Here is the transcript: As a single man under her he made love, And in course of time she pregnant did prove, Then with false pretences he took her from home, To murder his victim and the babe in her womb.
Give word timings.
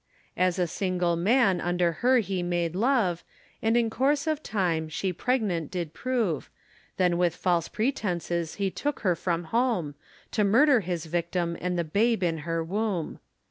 As 0.35 0.57
a 0.57 0.65
single 0.65 1.15
man 1.15 1.61
under 1.61 1.91
her 2.01 2.17
he 2.21 2.41
made 2.41 2.75
love, 2.75 3.23
And 3.61 3.77
in 3.77 3.91
course 3.91 4.25
of 4.25 4.41
time 4.41 4.89
she 4.89 5.13
pregnant 5.13 5.69
did 5.69 5.93
prove, 5.93 6.49
Then 6.97 7.19
with 7.19 7.35
false 7.35 7.67
pretences 7.67 8.55
he 8.55 8.71
took 8.71 9.01
her 9.01 9.15
from 9.15 9.43
home, 9.53 9.93
To 10.31 10.43
murder 10.43 10.79
his 10.79 11.05
victim 11.05 11.55
and 11.61 11.77
the 11.77 11.83
babe 11.83 12.23
in 12.23 12.39
her 12.49 12.63
womb. 12.63 13.19